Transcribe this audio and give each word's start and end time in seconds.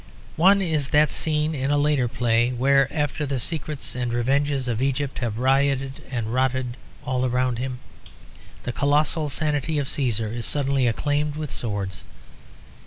One 0.37 0.63
is 0.63 0.89
that 0.89 1.11
scene 1.11 1.53
in 1.53 1.69
a 1.69 1.77
later 1.77 2.07
play 2.07 2.49
where 2.49 2.91
after 2.91 3.23
the 3.23 3.39
secrets 3.39 3.93
and 3.93 4.11
revenges 4.11 4.67
of 4.67 4.81
Egypt 4.81 5.19
have 5.19 5.37
rioted 5.37 6.03
and 6.09 6.33
rotted 6.33 6.75
all 7.05 7.29
round 7.29 7.59
him, 7.59 7.77
the 8.63 8.71
colossal 8.73 9.29
sanity 9.29 9.77
of 9.77 9.87
Cæsar 9.87 10.33
is 10.33 10.47
suddenly 10.47 10.87
acclaimed 10.87 11.35
with 11.35 11.51
swords. 11.51 12.03